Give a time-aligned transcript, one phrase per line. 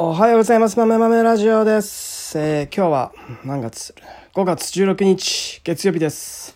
[0.00, 0.78] おはようございます。
[0.78, 2.38] 豆豆ラジオです。
[2.38, 3.12] えー今日は
[3.44, 3.96] 何月
[4.32, 6.54] ?5 月16日、月曜日です。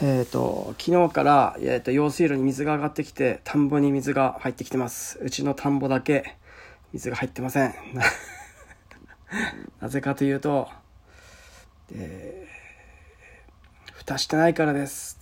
[0.00, 5.18] えっ、と、昨日から、えー、と用水路に水が上がってきて、田んぼに水が入ってきてます。
[5.20, 6.36] うちの田んぼだけ
[6.92, 7.74] 水が入ってません。
[9.82, 10.68] なぜかというと、
[11.92, 15.18] えー蓋してないからです。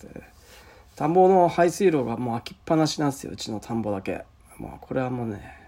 [0.95, 4.23] 田んぼの排水路がもう開きっぱなしなんですよ、うちの田んぼだけ。
[4.59, 5.64] もうこれはもうね、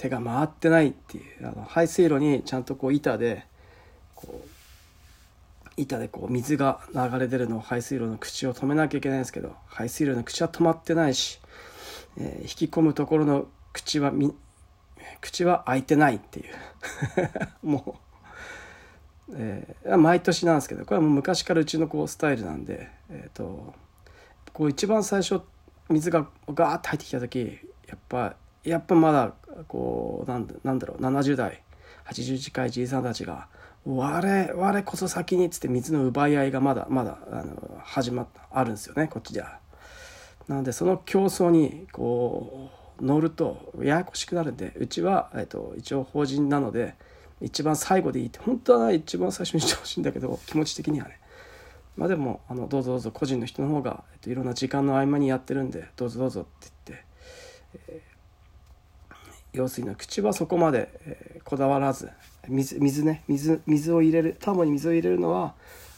[0.00, 3.44] 手が回ってないっていうあの排水路にちゃんとこう板で
[4.14, 4.48] こう
[5.76, 11.38] 板でこう水が流れ出るのを排水路の口を止めなきゃいけないんですけど排水路の口は止まってないし、
[12.18, 14.32] えー引き込むところの口はみ
[15.20, 16.54] 口は開いてないっていう。
[17.62, 18.00] も
[19.28, 23.74] う、えー毎年なんですけどこれはもう昔からうちのこうスタイルなんでえっ、と
[24.54, 25.42] こう一番最初
[25.90, 29.32] 水がガーッと入ってきた時やっぱやっぱまだ
[29.68, 31.62] こうなんなんだろう70代
[32.06, 33.48] 80近いじいさんたちが
[33.86, 39.58] 「我我こそ先に」っつって水の奪い合いがまだまだあの始まったあるんですよねこっちでは。
[40.48, 46.96] なのでその競争にこう乗るとややこしくなるんでうちは、えっと、一応法人なので
[47.40, 51.20] 一番最後でいいって本当は一番最初にしてほしいんだけど気持ち的にはね
[51.96, 57.04] まあでもあのどうぞどうぞ個人の人の方が、えっと、いろんな時間の合間にやってるんでどうぞどうぞって言って、
[57.88, 58.02] え
[59.52, 62.10] 用水の口はそこまで、えーこだわらず
[62.48, 65.54] 水水ね水水を入れる田んぼに水を入れるのは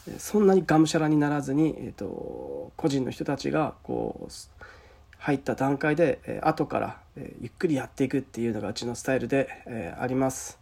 [0.07, 4.31] えーそんなにがむしゃらにならずに、えー、と個人の人たちがこう
[5.17, 10.59] 入った段階で、えー後から、えーゆっくりやっていくっていうのがうちのスタイルで、えーあります。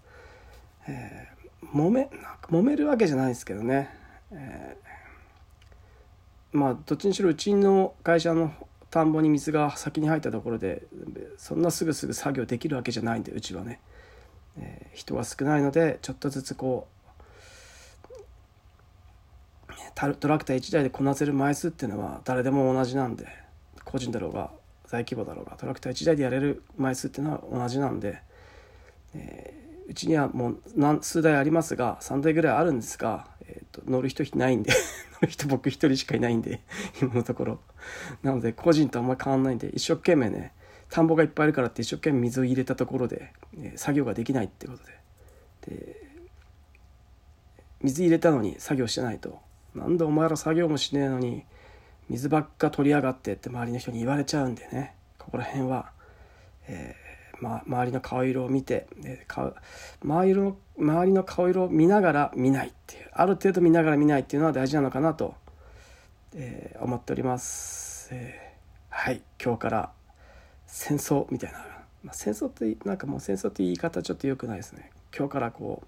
[0.88, 1.32] えー
[1.78, 3.90] 揉めなんか揉めるわけじゃないですけどね、
[4.32, 8.52] えーまあどっちにしろうちの会社の
[8.90, 10.84] 田んぼに水が先に入ったところで
[11.38, 13.80] そんなすぐすぐ作業できるわけじゃないんでうちはね、
[14.58, 17.12] えー人が少ないのでちょっとずつこう
[20.20, 23.28] トラクター1台でこなせる枚数っていうのは誰でも同じなんで
[23.86, 24.52] 個人だろうが
[24.90, 28.22] 大規模だろうがトラクター1台でやれる枚数っていうのは同じなんで、
[29.16, 34.72] えーうちにはもう何数台ありますが3台ぐらいあるんですが、えーと乗る人いないんで
[35.22, 36.62] 乗る人僕一人しかいないんで
[37.02, 37.60] 今のところ。
[38.24, 40.54] なので個人とあんまり変わんないんで一生懸命ね
[40.92, 44.92] 田んぼがいっぱいあるからって一生懸命水を入れたところで、え作業ができないってことで。
[45.76, 46.12] で
[47.82, 49.40] 水入れたのに作業してないと。
[49.74, 51.46] なんでお前ら作業もしねえのに
[52.10, 54.94] 水ばっか取りやがってって周りの人に言われちゃうんでね。
[55.18, 55.92] ここら辺は、
[56.68, 59.56] えーま、周りの顔色を見てで顔
[60.04, 63.10] 周りの周りの顔色を見ながら見ないっていう。
[63.14, 65.36] ある程度見ながら見ないっていうのは大事なのかなと、
[66.36, 69.22] えー思っております、えーはい。
[69.42, 69.92] 今日から
[70.72, 71.60] 戦争みたいな、
[72.04, 74.90] まあ、戦争ってなんかもう戦争って言い方ちょっと良くないですね。
[75.16, 75.84] 今日からこ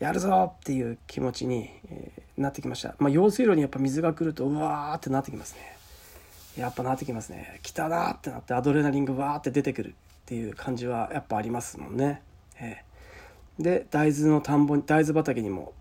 [0.00, 5.76] うやるぞっていう気持ちに、えーなってきました、まあ、用水路にやっぱ水が来るとうわーってなってきますね。
[6.58, 7.60] やっぱなってきますね。
[7.62, 9.92] 来たなってなってアドレナリンがわーって出てくるっ
[10.26, 12.22] ていう感じはやっぱありますもんね、
[12.58, 13.62] えー。
[13.62, 15.74] で大豆の田んぼ大豆畑にも、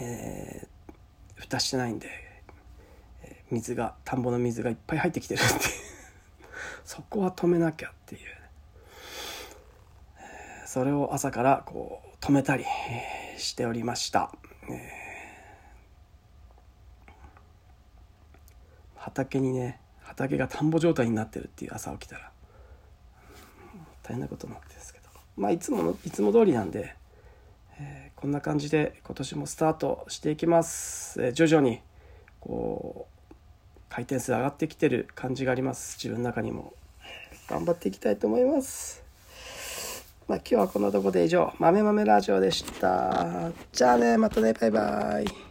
[0.00, 0.68] えー
[1.36, 2.08] 蓋してないんで、
[3.50, 5.60] 水が田んぼの水がいっぱい入ってきてるっていう。
[6.96, 8.20] そこは止めなきゃっていう、
[10.64, 12.64] それを朝からこう止めたり
[13.36, 14.32] しておりました、
[18.96, 22.30] 畑にね畑が田んぼ状態になってるっていう朝起きたら
[24.02, 25.10] 大変なことになってですけど。
[25.36, 26.96] まあいつものいつも通りなんで、
[28.14, 31.82] こんな感じで今年もスタートしていきます、徐々に
[32.40, 33.34] こう
[33.90, 35.98] 回転数上がってきてる感じがあります。
[35.98, 36.72] 自分の中にも。
[37.48, 39.02] 頑張っていきたいと思います。
[40.28, 43.50] まあ今日はこんなとこで以上豆豆ラジオでした。
[43.72, 45.45] じゃあねまたねバイバイ。